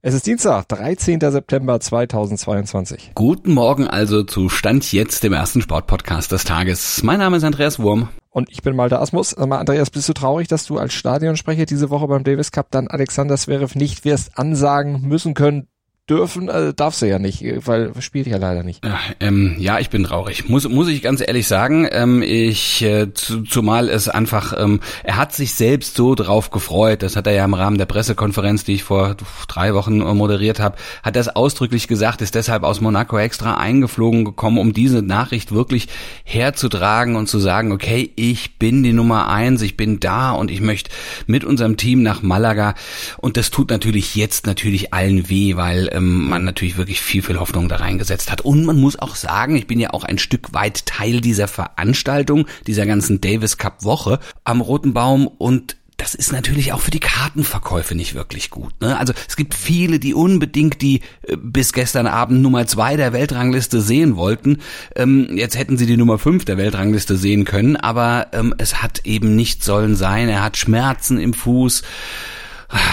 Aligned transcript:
Es 0.00 0.14
ist 0.14 0.28
Dienstag, 0.28 0.68
13. 0.68 1.18
September 1.20 1.80
2022. 1.80 3.10
Guten 3.16 3.52
Morgen 3.52 3.88
also 3.88 4.22
zu 4.22 4.48
Stand 4.48 4.92
jetzt, 4.92 5.24
dem 5.24 5.32
ersten 5.32 5.60
Sportpodcast 5.60 6.30
des 6.30 6.44
Tages. 6.44 7.02
Mein 7.02 7.18
Name 7.18 7.36
ist 7.36 7.42
Andreas 7.42 7.80
Wurm. 7.80 8.08
Und 8.30 8.48
ich 8.48 8.62
bin 8.62 8.76
Malte 8.76 9.00
Asmus. 9.00 9.30
Sag 9.30 9.48
mal, 9.48 9.58
Andreas, 9.58 9.90
bist 9.90 10.08
du 10.08 10.12
traurig, 10.12 10.46
dass 10.46 10.66
du 10.66 10.78
als 10.78 10.94
Stadionsprecher 10.94 11.66
diese 11.66 11.90
Woche 11.90 12.06
beim 12.06 12.22
Davis 12.22 12.52
Cup 12.52 12.70
dann 12.70 12.86
Alexander 12.86 13.36
Zverev 13.36 13.76
nicht 13.76 14.04
wirst 14.04 14.38
ansagen 14.38 15.02
müssen 15.02 15.34
können, 15.34 15.66
dürfen, 16.08 16.48
also 16.48 16.72
darfst 16.72 17.02
du 17.02 17.06
ja 17.06 17.18
nicht, 17.18 17.44
weil 17.66 17.92
spielt 18.00 18.26
ja 18.26 18.38
leider 18.38 18.62
nicht. 18.62 18.84
Ja, 18.84 18.98
ähm, 19.20 19.56
ja, 19.58 19.78
ich 19.78 19.90
bin 19.90 20.04
traurig. 20.04 20.48
Muss 20.48 20.68
muss 20.68 20.88
ich 20.88 21.02
ganz 21.02 21.20
ehrlich 21.20 21.46
sagen. 21.46 21.86
Ähm, 21.90 22.22
ich 22.22 22.82
äh, 22.82 23.12
zu, 23.12 23.42
zumal 23.42 23.88
es 23.88 24.08
einfach, 24.08 24.54
ähm, 24.58 24.80
er 25.04 25.16
hat 25.16 25.34
sich 25.34 25.54
selbst 25.54 25.96
so 25.96 26.14
drauf 26.14 26.50
gefreut. 26.50 27.02
Das 27.02 27.16
hat 27.16 27.26
er 27.26 27.34
ja 27.34 27.44
im 27.44 27.54
Rahmen 27.54 27.78
der 27.78 27.86
Pressekonferenz, 27.86 28.64
die 28.64 28.74
ich 28.74 28.84
vor 28.84 29.16
drei 29.48 29.74
Wochen 29.74 29.98
moderiert 29.98 30.60
habe, 30.60 30.76
hat 31.02 31.16
es 31.16 31.28
ausdrücklich 31.28 31.88
gesagt. 31.88 32.22
Ist 32.22 32.34
deshalb 32.34 32.62
aus 32.62 32.80
Monaco 32.80 33.18
extra 33.18 33.56
eingeflogen 33.56 34.24
gekommen, 34.24 34.58
um 34.58 34.72
diese 34.72 35.02
Nachricht 35.02 35.52
wirklich 35.52 35.88
herzutragen 36.24 37.16
und 37.16 37.28
zu 37.28 37.38
sagen: 37.38 37.72
Okay, 37.72 38.10
ich 38.16 38.58
bin 38.58 38.82
die 38.82 38.92
Nummer 38.92 39.28
eins, 39.28 39.62
ich 39.62 39.76
bin 39.76 40.00
da 40.00 40.32
und 40.32 40.50
ich 40.50 40.60
möchte 40.60 40.90
mit 41.26 41.44
unserem 41.44 41.76
Team 41.76 42.02
nach 42.02 42.22
Malaga. 42.22 42.74
Und 43.18 43.36
das 43.36 43.50
tut 43.50 43.70
natürlich 43.70 44.14
jetzt 44.14 44.46
natürlich 44.46 44.94
allen 44.94 45.28
weh, 45.28 45.56
weil 45.56 45.88
ähm, 45.98 46.28
man 46.28 46.44
natürlich 46.44 46.76
wirklich 46.76 47.00
viel, 47.00 47.22
viel 47.22 47.38
Hoffnung 47.38 47.68
da 47.68 47.76
reingesetzt 47.76 48.30
hat. 48.30 48.40
Und 48.40 48.64
man 48.64 48.80
muss 48.80 48.98
auch 48.98 49.16
sagen, 49.16 49.56
ich 49.56 49.66
bin 49.66 49.80
ja 49.80 49.90
auch 49.90 50.04
ein 50.04 50.18
Stück 50.18 50.54
weit 50.54 50.86
Teil 50.86 51.20
dieser 51.20 51.48
Veranstaltung, 51.48 52.46
dieser 52.66 52.86
ganzen 52.86 53.20
Davis 53.20 53.58
Cup 53.58 53.84
Woche 53.84 54.18
am 54.44 54.60
Roten 54.60 54.94
Baum 54.94 55.26
und 55.26 55.76
das 55.98 56.14
ist 56.14 56.30
natürlich 56.30 56.72
auch 56.72 56.80
für 56.80 56.92
die 56.92 57.00
Kartenverkäufe 57.00 57.96
nicht 57.96 58.14
wirklich 58.14 58.50
gut. 58.50 58.72
Ne? 58.80 58.96
Also 58.96 59.12
es 59.28 59.34
gibt 59.34 59.52
viele, 59.52 59.98
die 59.98 60.14
unbedingt 60.14 60.80
die 60.80 61.00
äh, 61.22 61.36
bis 61.36 61.72
gestern 61.72 62.06
Abend 62.06 62.40
Nummer 62.40 62.68
zwei 62.68 62.96
der 62.96 63.12
Weltrangliste 63.12 63.80
sehen 63.80 64.14
wollten. 64.14 64.58
Ähm, 64.94 65.28
jetzt 65.36 65.58
hätten 65.58 65.76
sie 65.76 65.86
die 65.86 65.96
Nummer 65.96 66.18
fünf 66.18 66.44
der 66.44 66.56
Weltrangliste 66.56 67.16
sehen 67.16 67.44
können, 67.44 67.74
aber 67.74 68.28
ähm, 68.32 68.54
es 68.58 68.80
hat 68.80 69.06
eben 69.06 69.34
nicht 69.34 69.64
sollen 69.64 69.96
sein. 69.96 70.28
Er 70.28 70.44
hat 70.44 70.56
Schmerzen 70.56 71.18
im 71.18 71.34
Fuß. 71.34 71.82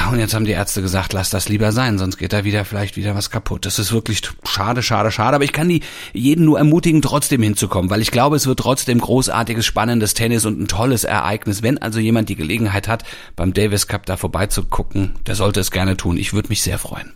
Und 0.10 0.20
jetzt 0.20 0.34
haben 0.34 0.46
die 0.46 0.52
Ärzte 0.52 0.82
gesagt, 0.82 1.12
lass 1.12 1.30
das 1.30 1.50
lieber 1.50 1.74
sein, 1.74 1.98
sonst 1.98 2.18
geht 2.18 2.32
da 2.32 2.46
wieder 2.46 2.64
vielleicht 2.64 2.96
wieder 2.96 3.14
was 3.14 3.30
kaputt. 3.30 3.66
Das 3.66 3.78
ist 3.78 3.92
wirklich 3.92 4.22
schade, 4.46 4.82
schade, 4.82 5.12
schade. 5.12 5.36
Aber 5.36 5.44
ich 5.44 5.52
kann 5.52 5.68
die 5.68 5.82
jeden 6.14 6.46
nur 6.46 6.58
ermutigen, 6.58 7.02
trotzdem 7.02 7.42
hinzukommen, 7.42 7.90
weil 7.90 8.02
ich 8.02 8.12
glaube, 8.12 8.38
es 8.38 8.48
wird 8.48 8.60
trotzdem 8.60 9.00
großartiges, 9.00 9.66
spannendes 9.66 10.14
Tennis 10.14 10.46
und 10.46 10.62
ein 10.62 10.68
tolles 10.68 11.04
Ereignis. 11.04 11.62
Wenn 11.62 11.78
also 11.78 12.00
jemand 12.00 12.30
die 12.30 12.36
Gelegenheit 12.36 12.88
hat, 12.88 13.04
beim 13.36 13.54
Davis 13.54 13.88
Cup 13.88 14.06
da 14.06 14.16
vorbeizugucken, 14.16 15.16
der 15.28 15.36
sollte 15.36 15.60
es 15.60 15.72
gerne 15.72 15.98
tun. 15.98 16.16
Ich 16.16 16.34
würde 16.34 16.50
mich 16.50 16.62
sehr 16.62 16.80
freuen. 16.80 17.12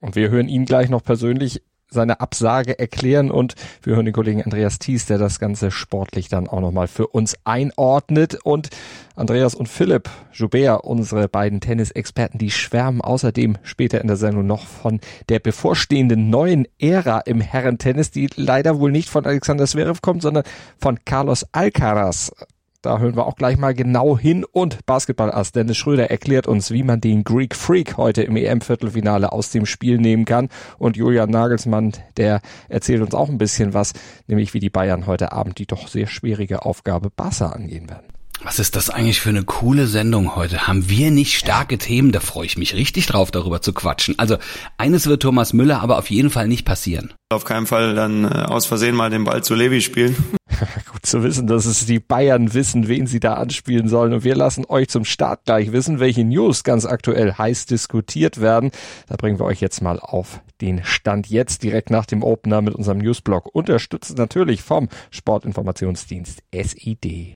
Und 0.00 0.16
wir 0.16 0.30
hören 0.30 0.48
ihn 0.48 0.64
gleich 0.64 0.88
noch 0.88 1.04
persönlich 1.04 1.62
seine 1.90 2.20
Absage 2.20 2.78
erklären 2.78 3.30
und 3.30 3.54
wir 3.82 3.94
hören 3.94 4.04
den 4.04 4.14
Kollegen 4.14 4.42
Andreas 4.42 4.78
Thies, 4.78 5.06
der 5.06 5.18
das 5.18 5.40
Ganze 5.40 5.70
sportlich 5.70 6.28
dann 6.28 6.48
auch 6.48 6.60
nochmal 6.60 6.88
für 6.88 7.06
uns 7.06 7.36
einordnet 7.44 8.38
und 8.42 8.70
Andreas 9.16 9.54
und 9.54 9.68
Philipp 9.68 10.08
Joubert, 10.32 10.84
unsere 10.84 11.28
beiden 11.28 11.60
Tennisexperten, 11.60 12.38
die 12.38 12.50
schwärmen 12.50 13.00
außerdem 13.00 13.58
später 13.62 14.00
in 14.00 14.06
der 14.06 14.16
Sendung 14.16 14.46
noch 14.46 14.66
von 14.66 15.00
der 15.28 15.40
bevorstehenden 15.40 16.30
neuen 16.30 16.68
Ära 16.78 17.20
im 17.20 17.40
Herrentennis, 17.40 18.10
die 18.10 18.28
leider 18.36 18.78
wohl 18.78 18.92
nicht 18.92 19.08
von 19.08 19.24
Alexander 19.24 19.66
Zverev 19.66 20.00
kommt, 20.02 20.22
sondern 20.22 20.44
von 20.78 20.98
Carlos 21.04 21.46
Alcaraz. 21.52 22.32
Da 22.80 23.00
hören 23.00 23.16
wir 23.16 23.26
auch 23.26 23.34
gleich 23.34 23.58
mal 23.58 23.74
genau 23.74 24.16
hin 24.16 24.44
und 24.44 24.86
Basketballass 24.86 25.50
Dennis 25.50 25.76
Schröder 25.76 26.10
erklärt 26.12 26.46
uns, 26.46 26.70
wie 26.70 26.84
man 26.84 27.00
den 27.00 27.24
Greek 27.24 27.56
Freak 27.56 27.96
heute 27.96 28.22
im 28.22 28.36
EM-Viertelfinale 28.36 29.32
aus 29.32 29.50
dem 29.50 29.66
Spiel 29.66 29.98
nehmen 29.98 30.24
kann. 30.24 30.48
Und 30.78 30.96
Julian 30.96 31.28
Nagelsmann, 31.28 31.94
der 32.16 32.40
erzählt 32.68 33.02
uns 33.02 33.14
auch 33.14 33.30
ein 33.30 33.38
bisschen 33.38 33.74
was, 33.74 33.94
nämlich 34.28 34.54
wie 34.54 34.60
die 34.60 34.70
Bayern 34.70 35.08
heute 35.08 35.32
Abend 35.32 35.58
die 35.58 35.66
doch 35.66 35.88
sehr 35.88 36.06
schwierige 36.06 36.64
Aufgabe 36.64 37.10
Barca 37.10 37.48
angehen 37.48 37.90
werden. 37.90 38.17
Was 38.42 38.60
ist 38.60 38.76
das 38.76 38.88
eigentlich 38.88 39.20
für 39.20 39.30
eine 39.30 39.42
coole 39.42 39.88
Sendung 39.88 40.36
heute? 40.36 40.68
Haben 40.68 40.88
wir 40.88 41.10
nicht 41.10 41.36
starke 41.36 41.76
Themen? 41.76 42.12
Da 42.12 42.20
freue 42.20 42.46
ich 42.46 42.56
mich 42.56 42.74
richtig 42.74 43.06
drauf, 43.06 43.32
darüber 43.32 43.60
zu 43.60 43.72
quatschen. 43.72 44.16
Also 44.18 44.36
eines 44.76 45.06
wird 45.06 45.22
Thomas 45.22 45.52
Müller 45.52 45.82
aber 45.82 45.98
auf 45.98 46.08
jeden 46.08 46.30
Fall 46.30 46.46
nicht 46.46 46.64
passieren. 46.64 47.12
Auf 47.30 47.44
keinen 47.44 47.66
Fall 47.66 47.94
dann 47.94 48.24
äh, 48.24 48.28
aus 48.28 48.66
Versehen 48.66 48.94
mal 48.94 49.10
den 49.10 49.24
Ball 49.24 49.42
zu 49.42 49.54
Levi 49.54 49.80
spielen. 49.80 50.16
Gut 50.92 51.04
zu 51.04 51.22
wissen, 51.24 51.48
dass 51.48 51.66
es 51.66 51.84
die 51.84 51.98
Bayern 51.98 52.54
wissen, 52.54 52.86
wen 52.86 53.06
sie 53.08 53.20
da 53.20 53.34
anspielen 53.34 53.88
sollen. 53.88 54.12
Und 54.12 54.24
wir 54.24 54.36
lassen 54.36 54.64
euch 54.68 54.88
zum 54.88 55.04
Start 55.04 55.44
gleich 55.44 55.72
wissen, 55.72 55.98
welche 55.98 56.24
News 56.24 56.62
ganz 56.62 56.86
aktuell 56.86 57.34
heiß 57.34 57.66
diskutiert 57.66 58.40
werden. 58.40 58.70
Da 59.08 59.16
bringen 59.16 59.40
wir 59.40 59.46
euch 59.46 59.60
jetzt 59.60 59.82
mal 59.82 59.98
auf 59.98 60.40
den 60.60 60.84
Stand 60.84 61.28
jetzt 61.28 61.64
direkt 61.64 61.90
nach 61.90 62.06
dem 62.06 62.22
Opener 62.22 62.62
mit 62.62 62.74
unserem 62.74 62.98
Newsblog. 62.98 63.52
Unterstützt 63.52 64.16
natürlich 64.16 64.62
vom 64.62 64.88
Sportinformationsdienst 65.10 66.42
SID. 66.52 67.34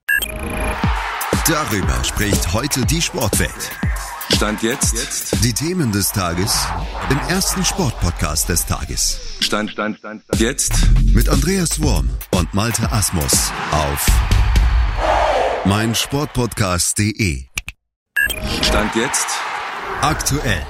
Darüber 1.48 2.04
spricht 2.04 2.52
heute 2.52 2.86
die 2.86 3.02
Sportwelt. 3.02 3.70
Stand 4.32 4.62
jetzt. 4.62 5.42
Die 5.42 5.52
Themen 5.52 5.90
des 5.90 6.10
Tages 6.12 6.66
im 7.10 7.18
ersten 7.28 7.64
Sportpodcast 7.64 8.48
des 8.48 8.64
Tages. 8.64 9.18
Stand, 9.40 9.72
Stand, 9.72 9.98
Stand, 9.98 10.22
Stand. 10.22 10.40
Jetzt. 10.40 10.72
Mit 11.12 11.28
Andreas 11.28 11.82
Worm 11.82 12.08
und 12.30 12.54
Malte 12.54 12.92
Asmus 12.92 13.50
auf 13.72 14.06
meinsportpodcast.de. 15.64 17.44
Stand 18.62 18.94
jetzt. 18.94 19.26
Aktuell. 20.00 20.64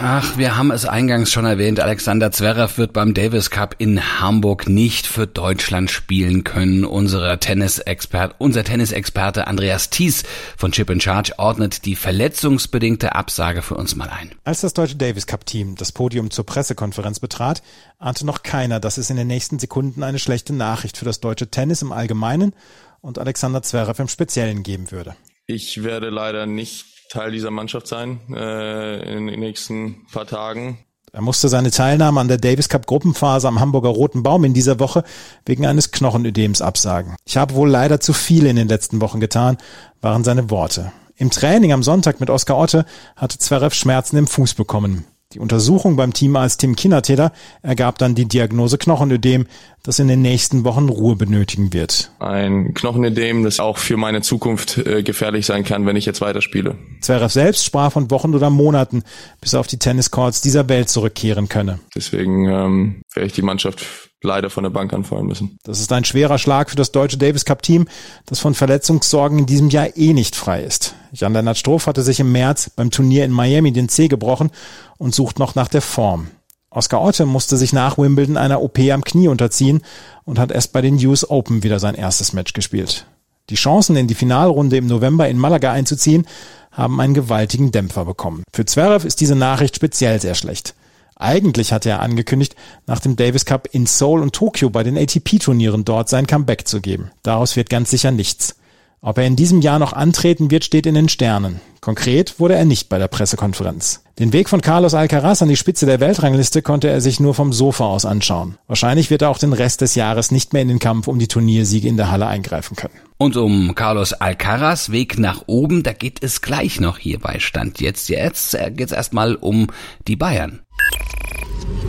Ach, 0.00 0.38
wir 0.38 0.56
haben 0.56 0.70
es 0.70 0.84
eingangs 0.84 1.32
schon 1.32 1.44
erwähnt, 1.44 1.80
Alexander 1.80 2.30
Zverev 2.30 2.78
wird 2.78 2.92
beim 2.92 3.14
Davis 3.14 3.50
Cup 3.50 3.74
in 3.78 4.20
Hamburg 4.20 4.68
nicht 4.68 5.08
für 5.08 5.26
Deutschland 5.26 5.90
spielen 5.90 6.44
können. 6.44 6.84
Unsere 6.84 7.40
Tennisexpert, 7.40 8.36
unser 8.38 8.62
Tennisexperte 8.62 9.48
Andreas 9.48 9.90
Thies 9.90 10.22
von 10.56 10.70
Chip 10.70 10.90
in 10.90 11.00
Charge 11.00 11.32
ordnet 11.36 11.84
die 11.84 11.96
verletzungsbedingte 11.96 13.16
Absage 13.16 13.60
für 13.60 13.74
uns 13.74 13.96
mal 13.96 14.08
ein. 14.08 14.30
Als 14.44 14.60
das 14.60 14.72
deutsche 14.72 14.94
Davis 14.94 15.26
Cup 15.26 15.44
Team 15.46 15.74
das 15.74 15.90
Podium 15.90 16.30
zur 16.30 16.46
Pressekonferenz 16.46 17.18
betrat, 17.18 17.60
ahnte 17.98 18.24
noch 18.24 18.44
keiner, 18.44 18.78
dass 18.78 18.98
es 18.98 19.10
in 19.10 19.16
den 19.16 19.26
nächsten 19.26 19.58
Sekunden 19.58 20.04
eine 20.04 20.20
schlechte 20.20 20.54
Nachricht 20.54 20.96
für 20.96 21.06
das 21.06 21.18
deutsche 21.18 21.50
Tennis 21.50 21.82
im 21.82 21.90
Allgemeinen 21.90 22.54
und 23.00 23.18
Alexander 23.18 23.62
Zverev 23.62 24.00
im 24.00 24.08
Speziellen 24.08 24.62
geben 24.62 24.92
würde. 24.92 25.16
Ich 25.46 25.82
werde 25.82 26.10
leider 26.10 26.46
nicht 26.46 26.97
Teil 27.08 27.32
dieser 27.32 27.50
Mannschaft 27.50 27.86
sein 27.86 28.20
äh, 28.30 29.16
in 29.16 29.26
den 29.26 29.40
nächsten 29.40 30.06
paar 30.12 30.26
Tagen. 30.26 30.78
Er 31.12 31.22
musste 31.22 31.48
seine 31.48 31.70
Teilnahme 31.70 32.20
an 32.20 32.28
der 32.28 32.36
Davis 32.36 32.68
Cup 32.68 32.86
Gruppenphase 32.86 33.48
am 33.48 33.60
Hamburger 33.60 33.88
Roten 33.88 34.22
Baum 34.22 34.44
in 34.44 34.52
dieser 34.52 34.78
Woche 34.78 35.04
wegen 35.46 35.64
eines 35.64 35.90
Knochenödems 35.90 36.60
absagen. 36.60 37.16
Ich 37.24 37.38
habe 37.38 37.54
wohl 37.54 37.70
leider 37.70 37.98
zu 37.98 38.12
viel 38.12 38.44
in 38.46 38.56
den 38.56 38.68
letzten 38.68 39.00
Wochen 39.00 39.20
getan, 39.20 39.56
waren 40.02 40.22
seine 40.22 40.50
Worte. 40.50 40.92
Im 41.16 41.30
Training 41.30 41.72
am 41.72 41.82
Sonntag 41.82 42.20
mit 42.20 42.30
Oskar 42.30 42.58
Otte 42.58 42.84
hatte 43.16 43.38
Zverev 43.38 43.74
Schmerzen 43.74 44.18
im 44.18 44.26
Fuß 44.26 44.54
bekommen. 44.54 45.06
Die 45.34 45.40
Untersuchung 45.40 45.96
beim 45.96 46.14
Teamarzt 46.14 46.60
Tim 46.60 46.74
Kinnertäter 46.74 47.32
ergab 47.60 47.98
dann 47.98 48.14
die 48.14 48.24
Diagnose 48.24 48.78
Knochenödem, 48.78 49.46
das 49.82 49.98
in 49.98 50.08
den 50.08 50.22
nächsten 50.22 50.64
Wochen 50.64 50.88
Ruhe 50.88 51.16
benötigen 51.16 51.74
wird. 51.74 52.10
Ein 52.18 52.72
Knochenödem, 52.72 53.44
das 53.44 53.60
auch 53.60 53.76
für 53.76 53.98
meine 53.98 54.22
Zukunft 54.22 54.78
äh, 54.78 55.02
gefährlich 55.02 55.44
sein 55.44 55.64
kann, 55.64 55.84
wenn 55.84 55.96
ich 55.96 56.06
jetzt 56.06 56.22
weiterspiele. 56.22 56.78
Zverev 57.02 57.30
selbst 57.30 57.66
sprach 57.66 57.92
von 57.92 58.10
Wochen 58.10 58.34
oder 58.34 58.48
Monaten, 58.48 59.02
bis 59.42 59.52
er 59.52 59.60
auf 59.60 59.66
die 59.66 59.76
Tenniscourts 59.76 60.40
dieser 60.40 60.66
Welt 60.70 60.88
zurückkehren 60.88 61.50
könne. 61.50 61.78
Deswegen 61.94 62.46
ähm, 62.48 63.02
werde 63.18 63.26
ich 63.26 63.32
die 63.32 63.42
Mannschaft 63.42 63.84
leider 64.22 64.48
von 64.48 64.62
der 64.62 64.70
Bank 64.70 64.92
anfallen 64.92 65.26
müssen. 65.26 65.58
Das 65.64 65.80
ist 65.80 65.92
ein 65.92 66.04
schwerer 66.04 66.38
Schlag 66.38 66.70
für 66.70 66.76
das 66.76 66.92
deutsche 66.92 67.18
Davis 67.18 67.44
Cup 67.44 67.62
Team, 67.62 67.88
das 68.26 68.38
von 68.38 68.54
Verletzungssorgen 68.54 69.40
in 69.40 69.46
diesem 69.46 69.70
Jahr 69.70 69.96
eh 69.96 70.12
nicht 70.12 70.36
frei 70.36 70.62
ist. 70.62 70.94
Jan-Lennart 71.12 71.58
Stroff 71.58 71.88
hatte 71.88 72.02
sich 72.02 72.20
im 72.20 72.30
März 72.30 72.70
beim 72.76 72.92
Turnier 72.92 73.24
in 73.24 73.32
Miami 73.32 73.72
den 73.72 73.88
Zeh 73.88 74.06
gebrochen 74.06 74.50
und 74.98 75.16
sucht 75.16 75.40
noch 75.40 75.56
nach 75.56 75.66
der 75.66 75.82
Form. 75.82 76.28
Oscar 76.70 77.02
Otte 77.02 77.26
musste 77.26 77.56
sich 77.56 77.72
nach 77.72 77.98
Wimbledon 77.98 78.36
einer 78.36 78.62
OP 78.62 78.78
am 78.78 79.02
Knie 79.02 79.26
unterziehen 79.26 79.82
und 80.24 80.38
hat 80.38 80.52
erst 80.52 80.72
bei 80.72 80.80
den 80.80 81.04
US 81.04 81.28
Open 81.28 81.64
wieder 81.64 81.80
sein 81.80 81.96
erstes 81.96 82.32
Match 82.32 82.52
gespielt. 82.52 83.04
Die 83.50 83.56
Chancen, 83.56 83.96
in 83.96 84.06
die 84.06 84.14
Finalrunde 84.14 84.76
im 84.76 84.86
November 84.86 85.28
in 85.28 85.38
Malaga 85.38 85.72
einzuziehen, 85.72 86.24
haben 86.70 87.00
einen 87.00 87.14
gewaltigen 87.14 87.72
Dämpfer 87.72 88.04
bekommen. 88.04 88.44
Für 88.52 88.64
Zverev 88.64 89.04
ist 89.04 89.20
diese 89.20 89.34
Nachricht 89.34 89.74
speziell 89.74 90.20
sehr 90.20 90.36
schlecht. 90.36 90.74
Eigentlich 91.18 91.72
hatte 91.72 91.90
er 91.90 92.00
angekündigt, 92.00 92.54
nach 92.86 93.00
dem 93.00 93.16
Davis 93.16 93.44
Cup 93.44 93.68
in 93.72 93.86
Seoul 93.86 94.22
und 94.22 94.34
Tokio 94.34 94.70
bei 94.70 94.84
den 94.84 94.96
ATP-Turnieren 94.96 95.84
dort 95.84 96.08
sein 96.08 96.28
Comeback 96.28 96.68
zu 96.68 96.80
geben. 96.80 97.10
Daraus 97.24 97.56
wird 97.56 97.70
ganz 97.70 97.90
sicher 97.90 98.12
nichts. 98.12 98.56
Ob 99.00 99.18
er 99.18 99.26
in 99.26 99.36
diesem 99.36 99.60
Jahr 99.60 99.78
noch 99.78 99.92
antreten 99.92 100.50
wird, 100.50 100.64
steht 100.64 100.86
in 100.86 100.94
den 100.94 101.08
Sternen. 101.08 101.60
Konkret 101.80 102.40
wurde 102.40 102.54
er 102.54 102.64
nicht 102.64 102.88
bei 102.88 102.98
der 102.98 103.06
Pressekonferenz. 103.06 104.02
Den 104.18 104.32
Weg 104.32 104.48
von 104.48 104.60
Carlos 104.60 104.94
Alcaraz 104.94 105.42
an 105.42 105.48
die 105.48 105.56
Spitze 105.56 105.86
der 105.86 106.00
Weltrangliste 106.00 106.62
konnte 106.62 106.88
er 106.88 107.00
sich 107.00 107.20
nur 107.20 107.34
vom 107.34 107.52
Sofa 107.52 107.84
aus 107.84 108.04
anschauen. 108.04 108.58
Wahrscheinlich 108.66 109.10
wird 109.10 109.22
er 109.22 109.30
auch 109.30 109.38
den 109.38 109.52
Rest 109.52 109.80
des 109.80 109.94
Jahres 109.94 110.32
nicht 110.32 110.52
mehr 110.52 110.62
in 110.62 110.68
den 110.68 110.80
Kampf 110.80 111.06
um 111.06 111.20
die 111.20 111.28
Turniersiege 111.28 111.88
in 111.88 111.96
der 111.96 112.10
Halle 112.10 112.26
eingreifen 112.26 112.74
können. 112.74 112.94
Und 113.16 113.36
um 113.36 113.76
Carlos 113.76 114.12
Alcaraz 114.12 114.90
Weg 114.90 115.18
nach 115.18 115.44
oben, 115.46 115.84
da 115.84 115.92
geht 115.92 116.22
es 116.22 116.40
gleich 116.40 116.80
noch 116.80 116.98
hier 116.98 117.20
bei 117.20 117.38
Stand 117.38 117.80
jetzt. 117.80 118.08
Jetzt 118.08 118.56
geht's 118.72 118.92
erstmal 118.92 119.36
um 119.36 119.68
die 120.08 120.16
Bayern. 120.16 120.62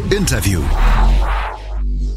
Interview. 0.09 0.61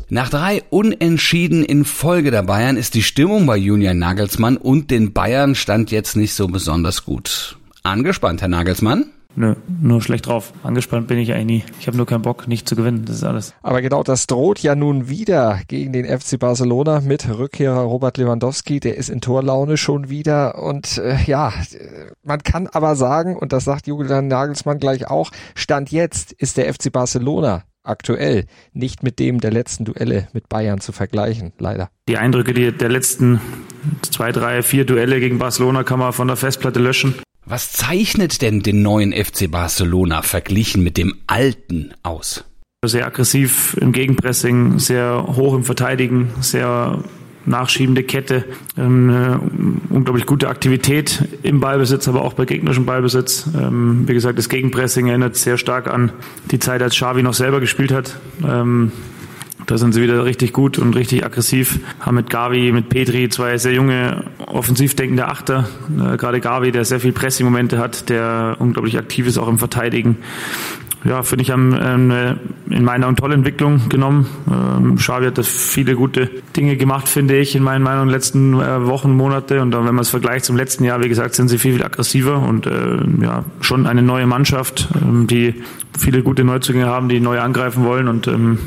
Nach 0.08 0.29
drei 0.29 0.62
Unentschieden 0.70 1.64
in 1.64 1.84
Folge 1.84 2.31
der 2.31 2.43
Bayern 2.43 2.76
ist 2.76 2.94
die 2.94 3.02
Stimmung 3.02 3.46
bei 3.46 3.56
Julian 3.56 3.99
Nagelsmann 3.99 4.56
und 4.56 4.90
den 4.90 5.12
Bayern 5.12 5.55
stand 5.55 5.90
jetzt 5.90 6.17
nicht 6.17 6.34
so 6.34 6.49
besonders 6.49 7.05
gut. 7.05 7.56
Angespannt, 7.82 8.43
Herr 8.43 8.49
Nagelsmann? 8.49 9.06
Nö, 9.34 9.55
nur 9.81 10.02
schlecht 10.02 10.26
drauf. 10.26 10.52
Angespannt 10.62 11.08
bin 11.08 11.19
ich 11.19 11.32
eigentlich 11.32 11.64
nie. 11.67 11.73
Ich 11.81 11.87
habe 11.87 11.96
nur 11.96 12.06
keinen 12.06 12.23
Bock, 12.23 12.49
nicht 12.49 12.69
zu 12.69 12.76
gewinnen. 12.76 13.05
Das 13.06 13.17
ist 13.17 13.25
alles. 13.25 13.55
Aber 13.62 13.81
genau 13.81 14.02
das 14.02 14.26
droht 14.26 14.58
ja 14.61 14.75
nun 14.75 15.08
wieder 15.08 15.61
gegen 15.69 15.93
den 15.93 16.05
FC 16.05 16.38
Barcelona 16.38 17.00
mit 17.00 17.29
Rückkehrer 17.29 17.81
Robert 17.81 18.19
Lewandowski. 18.19 18.81
Der 18.81 18.96
ist 18.96 19.08
in 19.08 19.20
Torlaune 19.20 19.76
schon 19.76 20.11
wieder. 20.11 20.62
Und 20.62 20.99
äh, 20.99 21.17
ja, 21.26 21.52
man 22.23 22.43
kann 22.43 22.67
aber 22.67 22.94
sagen, 22.94 23.37
und 23.37 23.52
das 23.52 23.64
sagt 23.64 23.87
Julian 23.87 24.29
Nagelsmann 24.29 24.79
gleich 24.79 25.08
auch, 25.08 25.31
Stand 25.55 25.90
jetzt 25.90 26.32
ist 26.32 26.56
der 26.58 26.73
FC 26.73 26.93
Barcelona 26.93 27.64
aktuell 27.84 28.46
nicht 28.73 29.02
mit 29.02 29.19
dem 29.19 29.40
der 29.40 29.50
letzten 29.50 29.84
Duelle 29.84 30.29
mit 30.32 30.49
Bayern 30.49 30.81
zu 30.81 30.93
vergleichen, 30.93 31.52
leider. 31.58 31.88
Die 32.08 32.17
Eindrücke 32.17 32.55
die 32.55 32.70
der 32.70 32.88
letzten 32.88 33.40
zwei, 34.02 34.31
drei, 34.31 34.62
vier 34.62 34.84
Duelle 34.84 35.20
gegen 35.20 35.38
Barcelona 35.38 35.82
kann 35.82 35.99
man 35.99 36.12
von 36.12 36.29
der 36.29 36.37
Festplatte 36.37 36.79
löschen. 36.79 37.14
Was 37.44 37.73
zeichnet 37.73 38.41
denn 38.41 38.62
den 38.62 38.83
neuen 38.83 39.12
FC 39.12 39.50
Barcelona 39.50 40.23
verglichen 40.23 40.83
mit 40.83 40.97
dem 40.97 41.15
alten 41.27 41.93
aus? 42.03 42.44
Sehr 42.85 43.06
aggressiv 43.06 43.77
im 43.81 43.93
Gegenpressing, 43.93 44.79
sehr 44.79 45.25
hoch 45.37 45.55
im 45.55 45.65
Verteidigen, 45.65 46.31
sehr 46.41 47.03
nachschiebende 47.44 48.05
Kette, 48.05 48.44
ähm, 48.79 49.11
eine 49.11 49.41
unglaublich 49.91 50.27
gute 50.27 50.49
Aktivität 50.49 51.29
im 51.43 51.59
Ballbesitz, 51.59 52.06
aber 52.06 52.23
auch 52.23 52.35
bei 52.35 52.44
gegnerischem 52.44 52.87
Ballbesitz. 52.87 53.49
Ähm, 53.59 54.06
wie 54.06 54.15
gesagt, 54.15 54.39
das 54.39 54.49
Gegenpressing 54.49 55.09
erinnert 55.09 55.37
sehr 55.37 55.59
stark 55.59 55.89
an 55.89 56.12
die 56.53 56.61
Zeit, 56.61 56.83
als 56.83 56.94
Xavi 56.94 57.23
noch 57.23 57.35
selber 57.35 57.59
gespielt 57.61 57.93
hat. 57.93 58.17
Da 59.67 59.79
sind 59.79 59.93
sie 59.93 60.03
wieder 60.03 60.25
richtig 60.25 60.53
gut 60.53 60.79
und 60.79 60.94
richtig 60.97 61.25
aggressiv. 61.25 61.79
Haben 62.00 62.17
mit 62.17 62.31
Gavi, 62.31 62.73
mit 62.73 62.88
Petri 62.88 63.29
zwei 63.29 63.59
sehr 63.59 63.73
junge, 63.73 64.25
offensiv 64.47 64.94
denkende 64.94 65.29
Achter. 65.29 65.69
Äh, 65.99 66.17
gerade 66.17 66.41
Gavi, 66.41 66.73
der 66.73 66.85
sehr 66.85 67.00
viel 67.00 67.12
Pressing-Momente 67.12 67.79
hat, 67.79 68.09
der 68.09 68.56
unglaublich 68.59 68.99
aktiv 68.99 69.26
ist, 69.26 69.38
auch 69.38 69.49
im 69.49 69.59
Verteidigen 69.59 70.19
ja, 71.05 71.23
finde 71.23 71.43
ich, 71.43 71.50
haben 71.50 71.76
ähm, 71.81 72.38
in 72.70 72.85
meiner 72.85 73.06
eine 73.06 73.17
tolle 73.17 73.35
Entwicklung 73.35 73.88
genommen. 73.88 74.26
Ähm, 74.49 74.97
Xavi 74.97 75.26
hat 75.26 75.38
das 75.38 75.49
viele 75.49 75.97
gute 75.97 76.31
Dinge 76.56 76.76
gemacht, 76.76 77.08
finde 77.08 77.37
ich, 77.38 77.56
in 77.56 77.62
meinen 77.62 77.82
Meinung 77.82 78.08
letzten 78.08 78.55
äh, 78.55 78.87
Wochen, 78.87 79.12
Monate. 79.12 79.61
Und 79.62 79.73
dann, 79.73 79.85
wenn 79.87 79.94
man 79.94 80.03
es 80.03 80.11
vergleicht 80.11 80.44
zum 80.44 80.56
letzten 80.56 80.85
Jahr, 80.85 81.03
wie 81.03 81.08
gesagt, 81.08 81.35
sind 81.35 81.49
sie 81.49 81.58
viel, 81.58 81.75
viel 81.75 81.85
aggressiver 81.85 82.38
und 82.38 82.67
äh, 82.67 82.99
ja, 83.20 83.44
schon 83.61 83.87
eine 83.87 84.03
neue 84.03 84.26
Mannschaft, 84.26 84.88
ähm, 85.00 85.26
die 85.26 85.62
viele 85.99 86.23
gute 86.23 86.44
Neuzugänge 86.44 86.87
haben, 86.87 87.08
die 87.08 87.20
neu 87.20 87.41
angreifen 87.41 87.85
wollen 87.85 88.06
und 88.06 88.29
ähm, 88.29 88.58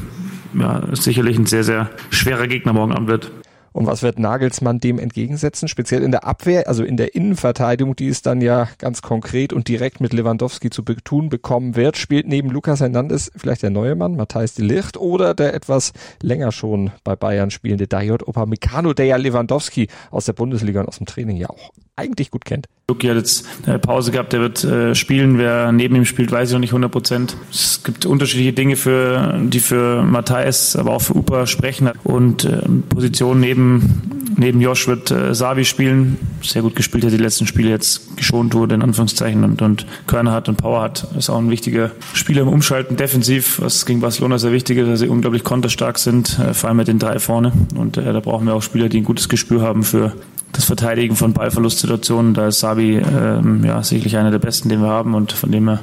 ja, 0.60 0.84
sicherlich 0.94 1.38
ein 1.38 1.46
sehr, 1.46 1.64
sehr 1.64 1.90
schwerer 2.10 2.48
Gegner 2.48 2.74
morgen 2.74 2.94
Abend 2.94 3.08
wird. 3.08 3.32
Und 3.76 3.88
was 3.88 4.04
wird 4.04 4.20
Nagelsmann 4.20 4.80
dem 4.80 5.00
entgegensetzen? 5.00 5.68
Speziell 5.68 6.02
in 6.02 6.12
der 6.12 6.26
Abwehr, 6.26 6.70
also 6.70 6.86
in 6.86 6.96
der 6.96 7.14
Innenverteidigung, 7.14 7.94
die 7.94 8.08
es 8.08 8.22
dann 8.22 8.40
ja 8.40 8.70
ganz 8.78 9.02
konkret 9.02 9.52
und 9.52 9.68
direkt 9.68 10.00
mit 10.00 10.14
Lewandowski 10.14 10.70
zu 10.70 10.82
tun 10.82 11.28
bekommen 11.28 11.76
wird, 11.76 11.98
spielt 11.98 12.26
neben 12.26 12.52
Lukas 12.52 12.80
Hernandez 12.80 13.34
vielleicht 13.36 13.64
der 13.64 13.72
neue 13.72 13.96
Mann, 13.96 14.16
Matthijs 14.16 14.54
de 14.54 14.66
Licht, 14.66 14.96
oder 14.96 15.34
der 15.34 15.54
etwas 15.54 15.92
länger 16.22 16.54
schon 16.54 16.92
bei 17.04 17.18
Bayern 17.18 17.52
spielende 17.52 17.86
Dayot 17.86 18.26
Upamecano, 18.26 18.94
der 18.94 19.08
ja 19.08 19.18
Lewandowski 19.18 19.90
aus 20.10 20.24
der 20.24 20.34
Bundesliga 20.34 20.80
und 20.80 20.88
aus 20.88 21.00
dem 21.00 21.06
Training 21.06 21.36
ja 21.36 21.50
auch 21.50 21.72
eigentlich 21.96 22.32
gut 22.32 22.46
kennt. 22.46 22.68
Luki 22.88 23.08
hat 23.08 23.16
jetzt 23.16 23.48
eine 23.66 23.80
Pause 23.80 24.12
gehabt, 24.12 24.32
der 24.32 24.42
wird 24.42 24.64
äh, 24.64 24.94
spielen. 24.94 25.40
Wer 25.40 25.72
neben 25.72 25.96
ihm 25.96 26.06
spielt, 26.06 26.32
weiß 26.32 26.50
ich 26.50 26.54
noch 26.54 26.60
nicht 26.60 26.70
100 26.70 26.92
Prozent. 26.92 27.38
Es 27.50 27.82
gibt 27.84 28.06
unterschiedliche 28.06 28.54
Dinge, 28.54 28.76
für, 28.76 29.40
die 29.42 29.60
für 29.60 30.04
Matthias, 30.04 30.76
aber 30.76 30.92
auch 30.92 31.02
für 31.02 31.16
Upa 31.16 31.48
sprechen. 31.48 31.90
Und 32.04 32.46
äh, 32.46 32.62
Position 32.90 33.40
neben, 33.40 34.36
neben 34.38 34.62
Josh 34.62 34.88
wird 34.88 35.10
äh, 35.10 35.34
Savi 35.34 35.66
spielen. 35.66 36.18
Sehr 36.44 36.62
gut 36.62 36.76
gespielt 36.76 37.06
hat 37.06 37.12
die 37.12 37.18
letzten 37.18 37.48
Spiele 37.48 37.72
jetzt 37.72 38.18
geschont 38.18 38.54
wurde, 38.54 38.76
in 38.76 38.84
Anführungszeichen, 38.84 39.44
und, 39.44 39.64
und 39.64 39.88
Körner 40.06 40.32
hat 40.32 40.48
und 40.48 40.58
Power 40.58 40.82
hat. 40.82 41.08
Ist 41.18 41.32
auch 41.32 41.40
ein 41.40 41.50
wichtiger 41.50 41.90
Spieler 42.14 42.44
im 42.44 42.50
Umschalten 42.50 42.98
defensiv, 42.98 43.62
was 43.62 43.88
gegen 43.88 44.02
Barcelona 44.02 44.38
sehr 44.38 44.52
wichtig 44.52 44.78
ist, 44.78 44.88
dass 44.88 45.00
sie 45.00 45.08
unglaublich 45.08 45.44
konterstark 45.44 45.98
sind, 45.98 46.38
äh, 46.38 46.54
vor 46.54 46.70
allem 46.70 46.78
mit 46.78 46.88
den 46.88 47.00
drei 47.00 47.18
vorne. 47.18 47.52
Und 47.76 47.98
äh, 47.98 48.14
da 48.14 48.20
brauchen 48.20 48.46
wir 48.46 48.54
auch 48.54 48.62
Spieler, 48.62 48.90
die 48.90 49.00
ein 49.00 49.06
gutes 49.06 49.28
Gespür 49.28 49.64
haben 49.64 49.84
für 49.84 50.14
das 50.56 50.66
Verteidigen 50.66 51.16
von 51.16 51.34
Ballverlustsituationen. 51.34 52.34
Da 52.34 52.48
ist 52.48 52.60
Sabi 52.60 52.98
ähm, 52.98 53.64
ja, 53.64 53.82
sicherlich 53.84 54.18
einer 54.18 54.32
der 54.32 54.40
besten, 54.40 54.70
den 54.70 54.82
wir 54.82 54.90
haben. 54.90 55.14
Und 55.14 55.34
von 55.34 55.52
dem 55.52 55.68
her 55.68 55.80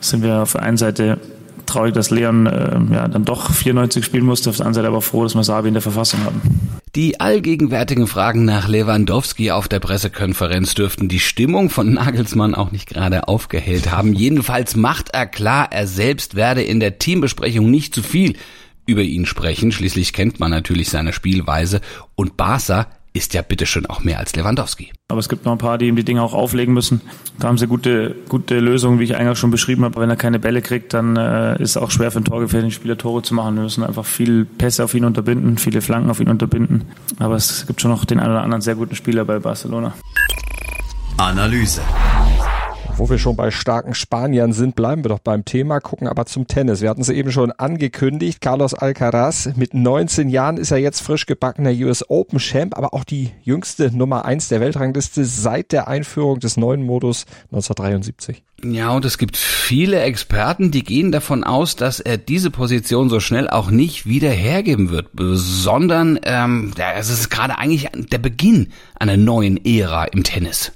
sind 0.00 0.22
wir 0.22 0.42
auf 0.42 0.52
der 0.52 0.62
einen 0.62 0.76
Seite 0.76 1.18
traurig, 1.66 1.94
dass 1.94 2.10
Leon 2.10 2.46
äh, 2.46 2.78
ja, 2.92 3.08
dann 3.08 3.24
doch 3.24 3.52
94 3.52 4.04
spielen 4.04 4.24
musste, 4.24 4.50
auf 4.50 4.56
der 4.56 4.66
anderen 4.66 4.82
Seite 4.82 4.88
aber 4.88 5.02
froh, 5.02 5.22
dass 5.22 5.34
wir 5.34 5.44
Sabi 5.44 5.68
in 5.68 5.74
der 5.74 5.82
Verfassung 5.82 6.24
haben. 6.24 6.40
Die 6.94 7.20
allgegenwärtigen 7.20 8.06
Fragen 8.06 8.44
nach 8.44 8.66
Lewandowski 8.66 9.50
auf 9.50 9.68
der 9.68 9.78
Pressekonferenz 9.78 10.74
dürften 10.74 11.08
die 11.08 11.20
Stimmung 11.20 11.70
von 11.70 11.92
Nagelsmann 11.92 12.54
auch 12.54 12.72
nicht 12.72 12.88
gerade 12.88 13.28
aufgehellt 13.28 13.92
haben. 13.92 14.14
Jedenfalls 14.14 14.74
macht 14.74 15.10
er 15.10 15.26
klar, 15.26 15.68
er 15.70 15.86
selbst 15.86 16.34
werde 16.34 16.62
in 16.62 16.80
der 16.80 16.98
Teambesprechung 16.98 17.70
nicht 17.70 17.94
zu 17.94 18.02
viel 18.02 18.36
über 18.86 19.02
ihn 19.02 19.26
sprechen. 19.26 19.70
Schließlich 19.70 20.14
kennt 20.14 20.40
man 20.40 20.50
natürlich 20.50 20.88
seine 20.88 21.12
Spielweise 21.12 21.82
und 22.14 22.38
Barca 22.38 22.86
ist 23.12 23.34
ja 23.34 23.42
bitteschön 23.42 23.86
auch 23.86 24.04
mehr 24.04 24.18
als 24.18 24.34
Lewandowski. 24.36 24.92
Aber 25.08 25.20
es 25.20 25.28
gibt 25.28 25.44
noch 25.44 25.52
ein 25.52 25.58
paar, 25.58 25.78
die 25.78 25.86
ihm 25.86 25.96
die 25.96 26.04
Dinge 26.04 26.22
auch 26.22 26.34
auflegen 26.34 26.74
müssen. 26.74 27.00
Da 27.38 27.48
haben 27.48 27.58
sie 27.58 27.66
gute, 27.66 28.14
gute 28.28 28.60
Lösungen, 28.60 28.98
wie 29.00 29.04
ich 29.04 29.16
eigentlich 29.16 29.38
schon 29.38 29.50
beschrieben 29.50 29.84
habe. 29.84 30.00
Wenn 30.00 30.10
er 30.10 30.16
keine 30.16 30.38
Bälle 30.38 30.62
kriegt, 30.62 30.94
dann 30.94 31.16
äh, 31.16 31.54
ist 31.54 31.70
es 31.70 31.76
auch 31.76 31.90
schwer 31.90 32.10
für 32.10 32.18
einen 32.18 32.26
torgefährlichen 32.26 32.72
Spieler 32.72 32.98
Tore 32.98 33.22
zu 33.22 33.34
machen. 33.34 33.56
Wir 33.56 33.62
müssen 33.62 33.84
einfach 33.84 34.04
viel 34.04 34.44
Pässe 34.44 34.84
auf 34.84 34.94
ihn 34.94 35.04
unterbinden, 35.04 35.58
viele 35.58 35.80
Flanken 35.80 36.10
auf 36.10 36.20
ihn 36.20 36.28
unterbinden. 36.28 36.84
Aber 37.18 37.36
es 37.36 37.66
gibt 37.66 37.80
schon 37.80 37.90
noch 37.90 38.04
den 38.04 38.20
einen 38.20 38.32
oder 38.32 38.42
anderen 38.42 38.60
sehr 38.60 38.74
guten 38.74 38.94
Spieler 38.94 39.24
bei 39.24 39.38
Barcelona. 39.38 39.94
Analyse. 41.16 41.82
Wo 42.98 43.08
wir 43.08 43.18
schon 43.18 43.36
bei 43.36 43.52
starken 43.52 43.94
Spaniern 43.94 44.52
sind, 44.52 44.74
bleiben 44.74 45.04
wir 45.04 45.10
doch 45.10 45.20
beim 45.20 45.44
Thema, 45.44 45.78
gucken 45.78 46.08
aber 46.08 46.26
zum 46.26 46.48
Tennis. 46.48 46.80
Wir 46.80 46.90
hatten 46.90 47.00
es 47.00 47.08
eben 47.08 47.30
schon 47.30 47.52
angekündigt. 47.52 48.40
Carlos 48.40 48.74
Alcaraz 48.74 49.50
mit 49.54 49.72
19 49.72 50.28
Jahren 50.28 50.56
ist 50.56 50.72
er 50.72 50.78
jetzt 50.78 51.02
frisch 51.02 51.26
gebackener 51.26 51.70
US 51.70 52.04
Open 52.10 52.40
Champ, 52.40 52.76
aber 52.76 52.94
auch 52.94 53.04
die 53.04 53.30
jüngste 53.44 53.96
Nummer 53.96 54.24
eins 54.24 54.48
der 54.48 54.60
Weltrangliste 54.60 55.24
seit 55.24 55.70
der 55.70 55.86
Einführung 55.86 56.40
des 56.40 56.56
neuen 56.56 56.82
Modus 56.82 57.24
1973. 57.52 58.42
Ja, 58.64 58.90
und 58.90 59.04
es 59.04 59.16
gibt 59.16 59.36
viele 59.36 60.00
Experten, 60.00 60.72
die 60.72 60.82
gehen 60.82 61.12
davon 61.12 61.44
aus, 61.44 61.76
dass 61.76 62.00
er 62.00 62.18
diese 62.18 62.50
Position 62.50 63.10
so 63.10 63.20
schnell 63.20 63.48
auch 63.48 63.70
nicht 63.70 64.06
wieder 64.06 64.30
hergeben 64.30 64.90
wird, 64.90 65.06
sondern 65.14 66.18
ähm, 66.24 66.72
es 66.96 67.10
ist 67.10 67.30
gerade 67.30 67.58
eigentlich 67.58 67.88
der 67.94 68.18
Beginn 68.18 68.72
einer 68.98 69.16
neuen 69.16 69.64
Ära 69.64 70.06
im 70.06 70.24
Tennis. 70.24 70.72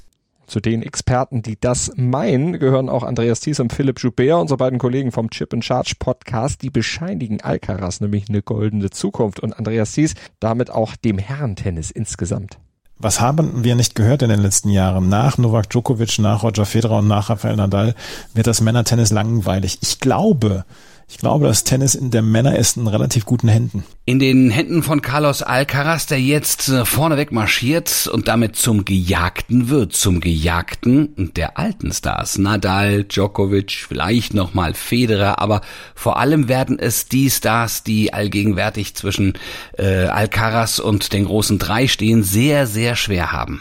Zu 0.53 0.61
den 0.61 0.83
Experten, 0.83 1.41
die 1.41 1.59
das 1.59 1.93
meinen, 1.97 2.59
gehören 2.59 2.91
auch 2.91 3.05
Andreas 3.05 3.41
Thies 3.41 3.59
und 3.59 3.73
Philipp 3.73 4.01
Joubert, 4.01 4.39
unsere 4.39 4.59
beiden 4.59 4.79
Kollegen 4.79 5.11
vom 5.11 5.31
Chip 5.31 5.55
and 5.55 5.65
Charge 5.65 5.95
Podcast. 5.99 6.61
Die 6.61 6.69
bescheinigen 6.69 7.41
Alcaraz 7.41 8.03
nämlich 8.03 8.29
eine 8.29 8.43
goldene 8.43 8.91
Zukunft 8.91 9.41
und 9.41 9.55
Andreas 9.55 9.93
Thies 9.93 10.13
damit 10.41 10.69
auch 10.69 10.95
dem 10.95 11.17
Herrentennis 11.17 11.91
insgesamt. 11.91 12.59
Was 12.99 13.19
haben 13.19 13.65
wir 13.65 13.77
nicht 13.77 13.95
gehört 13.95 14.21
in 14.21 14.29
den 14.29 14.41
letzten 14.41 14.69
Jahren? 14.69 15.09
Nach 15.09 15.39
Novak 15.39 15.71
Djokovic, 15.71 16.19
nach 16.19 16.43
Roger 16.43 16.67
Federer 16.67 16.99
und 16.99 17.09
nach 17.09 17.31
Rafael 17.31 17.57
Nadal 17.57 17.95
wird 18.35 18.47
das 18.47 18.61
Männertennis 18.61 19.11
langweilig. 19.11 19.79
Ich 19.81 20.01
glaube, 20.01 20.67
ich 21.13 21.19
glaube, 21.19 21.47
das 21.47 21.63
Tennis 21.63 21.95
in 21.95 22.11
der 22.11 22.23
Männer 22.23 22.59
ist 22.59 22.79
in 22.79 22.87
relativ 22.87 23.27
guten 23.27 23.47
Händen. 23.47 23.85
In 24.07 24.19
den 24.19 24.49
Händen 24.49 24.83
von 24.83 25.03
Carlos 25.03 25.43
Alcaraz, 25.43 26.07
der 26.07 26.19
jetzt 26.19 26.71
äh, 26.71 26.87
vorneweg 26.87 27.33
marschiert 27.33 28.09
und 28.11 28.29
damit 28.29 28.57
zum 28.57 28.87
Gejagten 28.87 29.69
wird, 29.69 29.93
zum 29.93 30.21
Gejagten 30.21 31.35
der 31.37 31.59
alten 31.59 31.93
Stars. 31.93 32.39
Nadal, 32.39 33.05
Djokovic, 33.05 33.85
vielleicht 33.87 34.33
nochmal 34.33 34.73
Federer, 34.73 35.39
aber 35.39 35.61
vor 35.95 36.19
allem 36.19 36.49
werden 36.49 36.79
es 36.79 37.09
die 37.09 37.29
Stars, 37.29 37.85
die 37.85 38.15
allgegenwärtig 38.15 38.95
zwischen 38.95 39.35
äh, 39.77 40.07
Alcaraz 40.07 40.79
und 40.79 41.13
den 41.13 41.27
großen 41.27 41.59
drei 41.59 41.89
stehen, 41.89 42.23
sehr, 42.23 42.67
sehr 42.67 42.97
schwer 42.97 43.33
haben. 43.33 43.61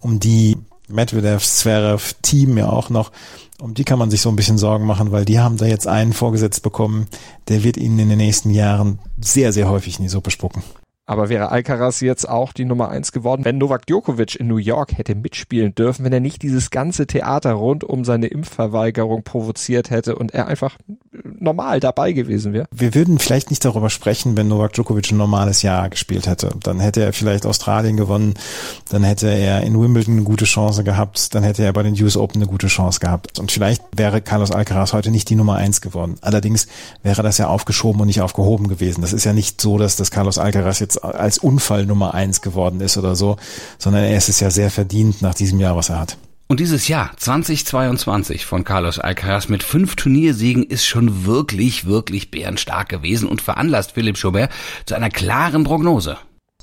Um 0.00 0.18
die 0.18 0.56
Medvedev, 0.88 1.44
Zverev, 1.44 2.14
Team 2.22 2.58
ja 2.58 2.68
auch 2.68 2.90
noch 2.90 3.12
um 3.60 3.74
die 3.74 3.84
kann 3.84 3.98
man 3.98 4.10
sich 4.10 4.20
so 4.20 4.28
ein 4.28 4.36
bisschen 4.36 4.58
Sorgen 4.58 4.86
machen, 4.86 5.12
weil 5.12 5.24
die 5.24 5.40
haben 5.40 5.56
da 5.56 5.66
jetzt 5.66 5.86
einen 5.86 6.12
vorgesetzt 6.12 6.62
bekommen, 6.62 7.06
der 7.48 7.64
wird 7.64 7.76
ihnen 7.76 7.98
in 7.98 8.08
den 8.08 8.18
nächsten 8.18 8.50
Jahren 8.50 9.00
sehr, 9.20 9.52
sehr 9.52 9.68
häufig 9.68 9.98
in 9.98 10.04
die 10.04 10.08
Suppe 10.08 10.30
spucken. 10.30 10.62
Aber 11.08 11.30
wäre 11.30 11.50
Alcaraz 11.50 12.02
jetzt 12.02 12.28
auch 12.28 12.52
die 12.52 12.66
Nummer 12.66 12.90
eins 12.90 13.12
geworden, 13.12 13.46
wenn 13.46 13.56
Novak 13.56 13.86
Djokovic 13.86 14.36
in 14.36 14.46
New 14.46 14.58
York 14.58 14.98
hätte 14.98 15.14
mitspielen 15.14 15.74
dürfen, 15.74 16.04
wenn 16.04 16.12
er 16.12 16.20
nicht 16.20 16.42
dieses 16.42 16.68
ganze 16.68 17.06
Theater 17.06 17.52
rund 17.52 17.82
um 17.82 18.04
seine 18.04 18.26
Impfverweigerung 18.26 19.22
provoziert 19.22 19.88
hätte 19.88 20.16
und 20.16 20.34
er 20.34 20.48
einfach 20.48 20.76
normal 21.40 21.80
dabei 21.80 22.12
gewesen 22.12 22.52
wäre? 22.52 22.66
Wir 22.70 22.94
würden 22.94 23.18
vielleicht 23.18 23.48
nicht 23.48 23.64
darüber 23.64 23.88
sprechen, 23.88 24.36
wenn 24.36 24.48
Novak 24.48 24.74
Djokovic 24.74 25.10
ein 25.10 25.16
normales 25.16 25.62
Jahr 25.62 25.88
gespielt 25.88 26.26
hätte. 26.26 26.50
Dann 26.62 26.78
hätte 26.78 27.02
er 27.02 27.14
vielleicht 27.14 27.46
Australien 27.46 27.96
gewonnen, 27.96 28.34
dann 28.90 29.02
hätte 29.02 29.28
er 29.28 29.62
in 29.62 29.80
Wimbledon 29.80 30.12
eine 30.12 30.24
gute 30.24 30.44
Chance 30.44 30.84
gehabt, 30.84 31.34
dann 31.34 31.42
hätte 31.42 31.64
er 31.64 31.72
bei 31.72 31.84
den 31.84 31.94
US 32.02 32.18
Open 32.18 32.42
eine 32.42 32.50
gute 32.50 32.66
Chance 32.66 33.00
gehabt. 33.00 33.38
Und 33.38 33.50
vielleicht 33.50 33.82
wäre 33.96 34.20
Carlos 34.20 34.50
Alcaraz 34.50 34.92
heute 34.92 35.10
nicht 35.10 35.30
die 35.30 35.36
Nummer 35.36 35.54
eins 35.54 35.80
geworden. 35.80 36.16
Allerdings 36.20 36.66
wäre 37.02 37.22
das 37.22 37.38
ja 37.38 37.46
aufgeschoben 37.48 38.02
und 38.02 38.08
nicht 38.08 38.20
aufgehoben 38.20 38.68
gewesen. 38.68 39.00
Das 39.00 39.14
ist 39.14 39.24
ja 39.24 39.32
nicht 39.32 39.62
so, 39.62 39.78
dass 39.78 39.96
das 39.96 40.10
Carlos 40.10 40.36
Alcaraz 40.36 40.80
jetzt 40.80 40.97
als 41.02 41.38
Unfall 41.38 41.86
Nummer 41.86 42.14
eins 42.14 42.40
geworden 42.40 42.80
ist 42.80 42.96
oder 42.96 43.16
so, 43.16 43.36
sondern 43.78 44.04
er 44.04 44.16
ist 44.16 44.28
es 44.28 44.40
ja 44.40 44.50
sehr 44.50 44.70
verdient 44.70 45.22
nach 45.22 45.34
diesem 45.34 45.60
Jahr, 45.60 45.76
was 45.76 45.88
er 45.88 46.00
hat. 46.00 46.16
Und 46.50 46.60
dieses 46.60 46.88
Jahr 46.88 47.10
2022 47.14 48.46
von 48.46 48.64
Carlos 48.64 48.98
Alcaraz 48.98 49.48
mit 49.48 49.62
fünf 49.62 49.96
Turniersiegen 49.96 50.64
ist 50.64 50.86
schon 50.86 51.26
wirklich, 51.26 51.84
wirklich 51.84 52.30
bärenstark 52.30 52.88
gewesen 52.88 53.28
und 53.28 53.42
veranlasst 53.42 53.92
Philipp 53.92 54.16
Schubert 54.16 54.50
zu 54.86 54.94
einer 54.94 55.10
klaren 55.10 55.64
Prognose. 55.64 56.16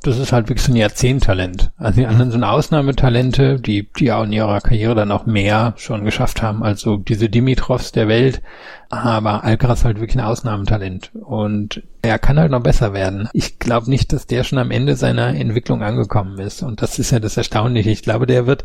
Das 0.05 0.19
ist 0.19 0.31
halt 0.31 0.49
wirklich 0.49 0.63
so 0.63 0.71
ein 0.71 0.75
Jahrzehnttalent. 0.75 1.71
Also 1.77 1.99
die 1.99 2.05
anderen 2.05 2.29
sind 2.29 2.43
Ausnahmetalente, 2.43 3.59
die, 3.59 3.89
die 3.91 4.11
auch 4.11 4.23
in 4.23 4.33
ihrer 4.33 4.61
Karriere 4.61 4.93
dann 4.93 5.11
auch 5.11 5.25
mehr 5.25 5.73
schon 5.77 6.05
geschafft 6.05 6.43
haben. 6.43 6.61
Also 6.61 6.97
diese 6.97 7.27
Dimitrovs 7.27 7.91
der 7.91 8.07
Welt, 8.07 8.43
aber 8.89 9.43
Alcaraz 9.43 9.83
halt 9.83 9.99
wirklich 9.99 10.15
ein 10.15 10.25
Ausnahmetalent 10.25 11.09
und 11.15 11.81
er 12.03 12.19
kann 12.19 12.37
halt 12.37 12.51
noch 12.51 12.61
besser 12.61 12.93
werden. 12.93 13.29
Ich 13.33 13.57
glaube 13.57 13.89
nicht, 13.89 14.13
dass 14.13 14.27
der 14.27 14.43
schon 14.43 14.59
am 14.59 14.69
Ende 14.69 14.95
seiner 14.95 15.29
Entwicklung 15.35 15.81
angekommen 15.81 16.37
ist 16.37 16.61
und 16.61 16.83
das 16.83 16.99
ist 16.99 17.09
ja 17.09 17.19
das 17.19 17.35
Erstaunliche. 17.35 17.89
Ich 17.89 18.03
glaube, 18.03 18.27
der 18.27 18.45
wird 18.45 18.63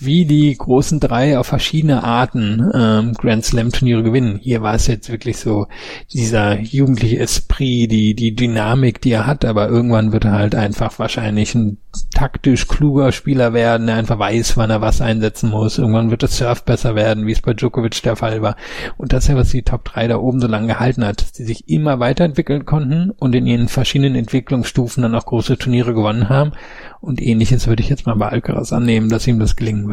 wie 0.00 0.24
die 0.26 0.56
großen 0.56 1.00
drei 1.00 1.38
auf 1.38 1.48
verschiedene 1.48 2.04
Arten 2.04 2.70
ähm, 2.72 3.14
Grand 3.14 3.44
Slam 3.44 3.72
Turniere 3.72 4.04
gewinnen. 4.04 4.38
Hier 4.40 4.62
war 4.62 4.74
es 4.74 4.86
jetzt 4.86 5.10
wirklich 5.10 5.38
so 5.38 5.66
dieser 6.12 6.60
jugendliche 6.60 7.18
Esprit, 7.18 7.90
die 7.90 8.14
die 8.14 8.36
Dynamik, 8.36 9.00
die 9.00 9.10
er 9.10 9.26
hat, 9.26 9.44
aber 9.44 9.68
irgendwann 9.68 10.12
wird 10.12 10.24
er 10.24 10.32
halt 10.32 10.54
einfach 10.54 10.98
wahrscheinlich 11.00 11.54
ein 11.56 11.78
taktisch 12.14 12.68
kluger 12.68 13.10
Spieler 13.10 13.52
werden, 13.52 13.88
der 13.88 13.96
einfach 13.96 14.18
weiß, 14.18 14.56
wann 14.56 14.70
er 14.70 14.80
was 14.80 15.00
einsetzen 15.00 15.50
muss. 15.50 15.78
Irgendwann 15.78 16.10
wird 16.10 16.22
das 16.22 16.36
Surf 16.36 16.64
besser 16.64 16.94
werden, 16.94 17.26
wie 17.26 17.32
es 17.32 17.42
bei 17.42 17.54
Djokovic 17.54 18.02
der 18.02 18.16
Fall 18.16 18.40
war. 18.40 18.56
Und 18.96 19.12
das 19.12 19.24
ist 19.24 19.30
ja, 19.30 19.36
was 19.36 19.50
die 19.50 19.62
Top 19.62 19.84
3 19.84 20.08
da 20.08 20.18
oben 20.18 20.40
so 20.40 20.46
lange 20.46 20.68
gehalten 20.68 21.04
hat, 21.04 21.22
dass 21.22 21.32
die 21.32 21.44
sich 21.44 21.68
immer 21.68 21.98
weiterentwickeln 21.98 22.64
konnten 22.64 23.10
und 23.10 23.34
in 23.34 23.46
ihren 23.46 23.68
verschiedenen 23.68 24.14
Entwicklungsstufen 24.14 25.02
dann 25.02 25.14
auch 25.14 25.26
große 25.26 25.58
Turniere 25.58 25.94
gewonnen 25.94 26.28
haben. 26.28 26.52
Und 27.00 27.22
ähnliches 27.22 27.66
würde 27.66 27.82
ich 27.82 27.88
jetzt 27.88 28.06
mal 28.06 28.16
bei 28.16 28.28
Alcaraz 28.28 28.72
annehmen, 28.72 29.08
dass 29.08 29.26
ihm 29.26 29.38
das 29.38 29.56
gelingen. 29.56 29.87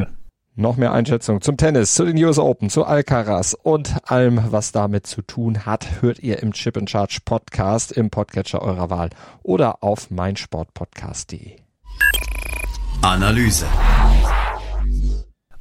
Noch 0.58 0.78
mehr 0.78 0.94
Einschätzung 0.94 1.42
zum 1.42 1.58
Tennis, 1.58 1.96
zu 1.96 2.06
den 2.06 2.16
US 2.24 2.40
Open, 2.40 2.70
zu 2.70 2.86
Alcaraz 2.86 3.58
und 3.62 3.94
allem, 4.10 4.42
was 4.52 4.72
damit 4.72 5.06
zu 5.06 5.22
tun 5.22 5.66
hat, 5.66 6.02
hört 6.02 6.20
ihr 6.20 6.42
im 6.42 6.54
Chip 6.54 6.78
and 6.78 6.90
Charge 6.90 7.18
Podcast 7.26 7.92
im 7.92 8.10
Podcatcher 8.10 8.62
eurer 8.62 8.90
Wahl 8.90 9.10
oder 9.44 9.84
auf 9.84 10.12
meinsportpodcast.de. 10.12 11.58
Analyse. 13.02 13.66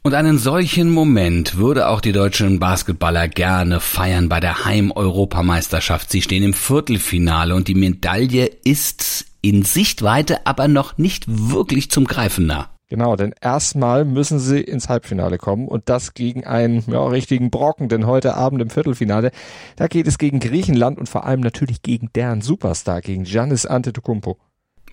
Und 0.04 0.14
einen 0.14 0.38
solchen 0.38 0.90
Moment 0.90 1.56
würde 1.56 1.88
auch 1.88 2.00
die 2.00 2.12
deutschen 2.12 2.60
Basketballer 2.60 3.26
gerne 3.26 3.80
feiern 3.80 4.28
bei 4.28 4.38
der 4.38 4.64
Heim-Europameisterschaft. 4.64 6.08
Sie 6.12 6.22
stehen 6.22 6.44
im 6.44 6.54
Viertelfinale 6.54 7.56
und 7.56 7.66
die 7.66 7.74
Medaille 7.74 8.46
ist 8.46 9.26
in 9.40 9.64
Sichtweite, 9.64 10.46
aber 10.46 10.68
noch 10.68 10.98
nicht 10.98 11.24
wirklich 11.26 11.90
zum 11.90 12.04
Greifen 12.04 12.46
nah. 12.46 12.73
Genau, 12.94 13.16
denn 13.16 13.34
erstmal 13.40 14.04
müssen 14.04 14.38
sie 14.38 14.60
ins 14.60 14.88
Halbfinale 14.88 15.36
kommen 15.36 15.66
und 15.66 15.88
das 15.88 16.14
gegen 16.14 16.44
einen 16.44 16.84
ja, 16.86 17.04
richtigen 17.04 17.50
Brocken, 17.50 17.88
denn 17.88 18.06
heute 18.06 18.34
Abend 18.36 18.62
im 18.62 18.70
Viertelfinale, 18.70 19.32
da 19.74 19.88
geht 19.88 20.06
es 20.06 20.16
gegen 20.16 20.38
Griechenland 20.38 21.00
und 21.00 21.08
vor 21.08 21.24
allem 21.24 21.40
natürlich 21.40 21.82
gegen 21.82 22.10
deren 22.14 22.40
Superstar, 22.40 23.00
gegen 23.00 23.24
Giannis 23.24 23.66
Antetokounmpo. 23.66 24.38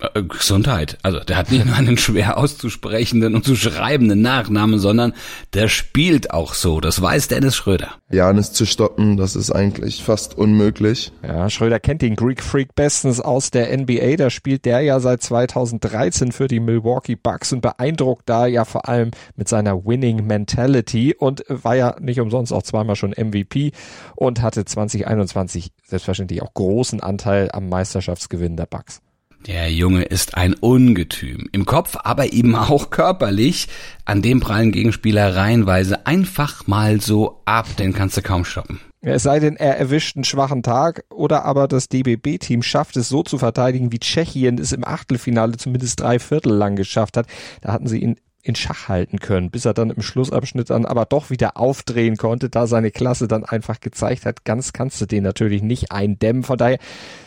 Äh, 0.02 0.22
Gesundheit. 0.24 0.98
Also 1.02 1.20
der 1.20 1.36
hat 1.36 1.52
nicht 1.52 1.64
nur 1.64 1.76
einen 1.76 1.96
schwer 1.96 2.36
auszusprechenden 2.36 3.34
und 3.36 3.44
zu 3.44 3.54
schreibenden 3.54 4.20
Nachnamen, 4.20 4.80
sondern 4.80 5.12
der 5.54 5.68
spielt 5.68 6.32
auch 6.32 6.54
so. 6.54 6.80
Das 6.80 7.00
weiß 7.00 7.28
Dennis 7.28 7.54
Schröder. 7.54 7.90
Janis 8.10 8.52
zu 8.52 8.66
stoppen, 8.66 9.16
das 9.16 9.36
ist 9.36 9.52
eigentlich 9.52 10.02
fast 10.02 10.36
unmöglich. 10.36 11.12
Ja, 11.22 11.48
Schröder 11.48 11.78
kennt 11.78 12.02
den 12.02 12.16
Greek 12.16 12.42
Freak 12.42 12.74
bestens 12.74 13.20
aus 13.20 13.50
der 13.50 13.76
NBA. 13.76 14.16
Da 14.16 14.30
spielt 14.30 14.64
der 14.64 14.80
ja 14.80 14.98
seit 14.98 15.22
2013 15.22 16.32
für 16.32 16.48
die 16.48 16.60
Milwaukee 16.60 17.16
Bucks 17.16 17.52
und 17.52 17.60
beeindruckt 17.60 18.28
da 18.28 18.46
ja 18.46 18.64
vor 18.64 18.88
allem 18.88 19.12
mit 19.36 19.48
seiner 19.48 19.84
Winning 19.84 20.26
Mentality 20.26 21.14
und 21.16 21.44
war 21.48 21.76
ja 21.76 21.96
nicht 22.00 22.20
umsonst 22.20 22.52
auch 22.52 22.62
zweimal 22.62 22.96
schon 22.96 23.10
MVP 23.10 23.72
und 24.16 24.42
hatte 24.42 24.64
2021 24.64 25.72
selbstverständlich 25.84 26.42
auch 26.42 26.54
großen 26.54 27.00
Anteil 27.00 27.50
am 27.52 27.68
Meisterschaftsgewinn 27.68 28.56
der 28.56 28.66
Bucks. 28.66 29.00
Der 29.46 29.72
Junge 29.72 30.04
ist 30.04 30.36
ein 30.36 30.54
Ungetüm. 30.54 31.48
Im 31.50 31.66
Kopf, 31.66 31.96
aber 32.04 32.32
eben 32.32 32.54
auch 32.54 32.90
körperlich. 32.90 33.66
An 34.04 34.22
dem 34.22 34.38
prallen 34.38 34.70
Gegenspieler 34.70 35.34
reihenweise 35.34 36.06
einfach 36.06 36.68
mal 36.68 37.00
so 37.00 37.42
ab, 37.44 37.66
den 37.76 37.92
kannst 37.92 38.16
du 38.16 38.22
kaum 38.22 38.44
stoppen. 38.44 38.78
Es 39.00 39.24
sei 39.24 39.40
denn, 39.40 39.56
er 39.56 39.76
erwischt 39.78 40.16
einen 40.16 40.22
schwachen 40.22 40.62
Tag 40.62 41.04
oder 41.10 41.44
aber 41.44 41.66
das 41.66 41.88
DBB-Team 41.88 42.62
schafft 42.62 42.96
es 42.96 43.08
so 43.08 43.24
zu 43.24 43.36
verteidigen, 43.36 43.90
wie 43.90 43.98
Tschechien 43.98 44.58
es 44.58 44.70
im 44.70 44.86
Achtelfinale 44.86 45.56
zumindest 45.56 45.98
drei 45.98 46.20
Viertel 46.20 46.52
lang 46.52 46.76
geschafft 46.76 47.16
hat. 47.16 47.26
Da 47.62 47.72
hatten 47.72 47.88
sie 47.88 47.98
ihn 47.98 48.20
in 48.42 48.56
Schach 48.56 48.88
halten 48.88 49.20
können, 49.20 49.50
bis 49.50 49.64
er 49.64 49.72
dann 49.72 49.90
im 49.90 50.02
Schlussabschnitt 50.02 50.70
dann 50.70 50.84
aber 50.84 51.04
doch 51.04 51.30
wieder 51.30 51.56
aufdrehen 51.56 52.16
konnte, 52.16 52.50
da 52.50 52.66
seine 52.66 52.90
Klasse 52.90 53.28
dann 53.28 53.44
einfach 53.44 53.80
gezeigt 53.80 54.26
hat, 54.26 54.44
ganz 54.44 54.72
kannst 54.72 55.00
du 55.00 55.06
den 55.06 55.22
natürlich 55.22 55.62
nicht 55.62 55.92
eindämmen. 55.92 56.42
Von 56.42 56.58
daher 56.58 56.78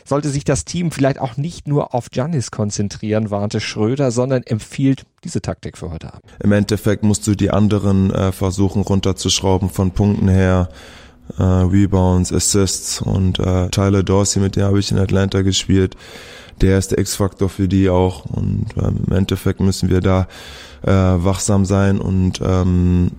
sollte 0.04 0.28
sich 0.28 0.44
das 0.44 0.66
Team 0.66 0.92
vielleicht 0.92 1.20
auch 1.20 1.38
nicht 1.38 1.68
nur 1.68 1.94
auf 1.94 2.08
Janis 2.12 2.52
konzentrieren, 2.52 3.32
warnte 3.32 3.62
Schröder, 3.62 4.12
sondern 4.12 4.44
empfiehlt 4.44 5.06
diese 5.24 5.42
Taktik 5.42 5.78
für 5.78 5.90
heute 5.90 6.14
Abend. 6.14 6.26
Im 6.44 6.52
Endeffekt 6.52 7.04
musst 7.04 7.26
du 7.28 7.36
die 7.36 7.50
anderen 7.50 8.12
äh, 8.12 8.32
versuchen 8.34 8.82
runterzuschrauben 8.82 9.70
von 9.70 9.92
Punkten 9.92 10.28
her. 10.28 10.70
Äh, 11.38 11.44
Rebounds, 11.44 12.32
Assists 12.32 13.02
und 13.02 13.40
äh, 13.40 13.70
Tyler 13.70 14.04
Dorsey, 14.04 14.42
mit 14.42 14.56
dem 14.56 14.64
habe 14.64 14.80
ich 14.80 14.92
in 14.92 15.00
Atlanta 15.00 15.42
gespielt. 15.42 15.96
Der 16.62 16.78
ist 16.78 16.92
der 16.92 17.00
X-Faktor 17.00 17.50
für 17.50 17.68
die 17.68 17.90
auch 17.90 18.26
und 18.26 18.68
ähm, 18.78 19.02
im 19.08 19.14
Endeffekt 19.14 19.60
müssen 19.60 19.90
wir 19.90 20.02
da 20.02 20.28
äh, 20.84 20.92
wachsam 20.92 21.66
sein 21.66 22.00
und 22.00 22.40
ähm, 22.42 23.12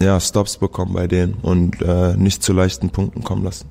ja, 0.00 0.20
Stops 0.20 0.58
bekommen 0.58 0.92
bei 0.92 1.06
denen 1.06 1.34
und 1.42 1.80
äh, 1.82 2.16
nicht 2.16 2.42
zu 2.42 2.52
leichten 2.52 2.90
Punkten 2.90 3.24
kommen 3.24 3.44
lassen. 3.44 3.68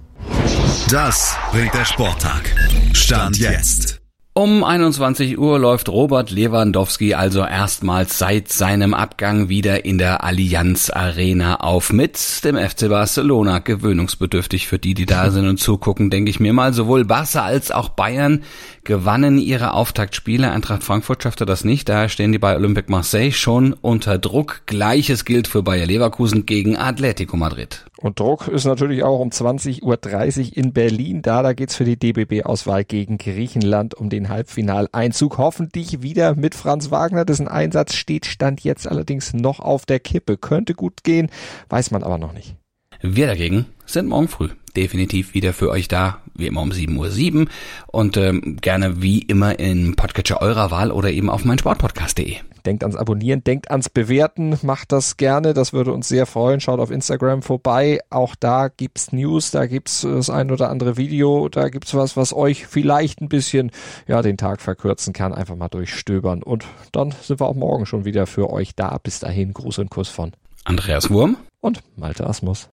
Das 0.90 1.36
bringt 1.52 1.74
der 1.74 1.86
Sporttag. 1.86 2.54
Stand 2.94 3.38
jetzt. 3.38 4.03
Um 4.36 4.64
21 4.64 5.38
Uhr 5.38 5.60
läuft 5.60 5.90
Robert 5.90 6.32
Lewandowski 6.32 7.14
also 7.14 7.42
erstmals 7.42 8.18
seit 8.18 8.52
seinem 8.52 8.96
Abgang 8.96 9.48
wieder 9.48 9.86
in 9.86 10.00
der 10.00 10.24
Allianz 10.24 10.90
Arena 10.90 11.60
auf 11.60 11.94
mit 11.94 12.44
dem 12.44 12.58
FC 12.58 12.90
Barcelona. 12.90 13.60
Gewöhnungsbedürftig 13.60 14.68
für 14.68 14.80
die, 14.80 14.96
die 14.96 15.06
da 15.06 15.30
sind 15.30 15.48
und 15.48 15.60
zugucken, 15.60 16.10
denke 16.10 16.32
ich 16.32 16.40
mir 16.40 16.52
mal. 16.52 16.74
Sowohl 16.74 17.06
Barca 17.06 17.44
als 17.44 17.70
auch 17.70 17.90
Bayern 17.90 18.42
gewannen 18.84 19.38
ihre 19.38 19.74
Auftaktspiele. 19.74 20.50
Eintracht 20.50 20.82
Frankfurt 20.82 21.22
schaffte 21.22 21.46
das 21.46 21.64
nicht. 21.64 21.88
Daher 21.88 22.10
stehen 22.10 22.32
die 22.32 22.40
bei 22.40 22.56
Olympique 22.56 22.90
Marseille 22.90 23.34
schon 23.34 23.74
unter 23.74 24.18
Druck. 24.18 24.64
Gleiches 24.66 25.26
gilt 25.26 25.48
für 25.48 25.62
Bayer 25.62 25.86
Leverkusen 25.86 26.48
gegen 26.48 26.76
Atletico 26.76 27.38
Madrid. 27.38 27.86
Und 28.04 28.20
Druck 28.20 28.50
ist 28.50 28.66
natürlich 28.66 29.02
auch 29.04 29.20
um 29.20 29.30
20.30 29.30 29.82
Uhr 29.82 30.58
in 30.58 30.74
Berlin 30.74 31.22
da. 31.22 31.42
Da 31.42 31.54
geht's 31.54 31.78
für 31.78 31.86
die 31.86 31.98
DBB-Auswahl 31.98 32.84
gegen 32.84 33.18
Griechenland 33.18 33.96
um 33.96 34.10
den 34.10 34.28
Halbfinaleinzug. 34.28 35.38
Hoffentlich 35.38 36.02
wieder 36.02 36.36
mit 36.36 36.54
Franz 36.54 36.92
Wagner. 36.92 37.24
Dessen 37.24 37.48
Einsatz 37.48 37.96
steht 37.96 38.26
Stand 38.26 38.62
jetzt 38.62 38.90
allerdings 38.90 39.34
noch 39.34 39.62
auf 39.62 39.86
der 39.86 40.02
Kippe. 40.02 40.36
Könnte 40.36 40.74
gut 40.74 41.06
gehen, 41.06 41.30
weiß 41.70 41.92
man 41.92 42.04
aber 42.04 42.18
noch 42.18 42.34
nicht. 42.34 42.58
Wir 43.02 43.26
dagegen 43.26 43.68
sind 43.86 44.10
morgen 44.10 44.28
früh 44.28 44.50
definitiv 44.76 45.34
wieder 45.34 45.54
für 45.54 45.70
euch 45.70 45.88
da, 45.88 46.20
wie 46.36 46.48
immer 46.48 46.62
um 46.62 46.72
7.07 46.72 47.42
Uhr 47.42 47.48
und 47.88 48.18
ähm, 48.18 48.58
gerne 48.60 49.02
wie 49.02 49.20
immer 49.20 49.60
im 49.60 49.96
Podcatcher 49.96 50.42
eurer 50.42 50.72
Wahl 50.72 50.92
oder 50.92 51.12
eben 51.12 51.30
auf 51.30 51.46
meinsportpodcast.de. 51.46 52.38
Denkt 52.66 52.84
ans 52.84 52.96
Abonnieren, 52.96 53.44
denkt 53.44 53.70
ans 53.72 53.90
Bewerten, 53.90 54.58
macht 54.62 54.92
das 54.92 55.18
gerne, 55.18 55.54
das 55.54 55.74
würde 55.74 55.92
uns 55.92 56.08
sehr 56.08 56.26
freuen. 56.26 56.60
Schaut 56.60 56.80
auf 56.80 56.92
Instagram 56.92 57.42
vorbei, 57.42 58.00
auch 58.10 58.36
da 58.36 58.70
gibt's 58.70 59.12
News, 59.12 59.52
da 59.52 59.66
gibt's 59.66 60.02
das 60.02 60.30
ein 60.30 60.52
oder 60.52 60.70
andere 60.70 60.96
Video, 60.96 61.50
da 61.50 61.70
gibt's 61.70 61.94
was, 61.94 62.16
was 62.16 62.34
euch 62.34 62.66
vielleicht 62.66 63.22
ein 63.22 63.30
bisschen 63.30 63.72
ja 64.08 64.22
den 64.22 64.38
Tag 64.38 64.62
verkürzen 64.62 65.14
kann. 65.14 65.34
Einfach 65.34 65.56
mal 65.56 65.68
durchstöbern 65.70 66.44
und 66.44 66.66
dann 66.92 67.14
sind 67.22 67.40
wir 67.40 67.48
auch 67.48 67.56
morgen 67.56 67.86
schon 67.86 68.06
wieder 68.06 68.26
für 68.28 68.50
euch 68.50 68.76
da. 68.76 68.98
Bis 69.04 69.20
dahin, 69.20 69.54
Gruß 69.54 69.80
und 69.80 69.90
Kuss 69.90 70.10
von 70.10 70.32
Andreas 70.64 71.10
Wurm 71.10 71.38
und 71.60 71.82
Malte 71.98 72.26
Asmus. 72.26 72.70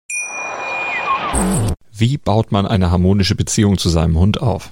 Wie 1.93 2.17
baut 2.17 2.51
man 2.51 2.65
eine 2.65 2.91
harmonische 2.91 3.35
Beziehung 3.35 3.77
zu 3.77 3.89
seinem 3.89 4.19
Hund 4.19 4.41
auf? 4.41 4.71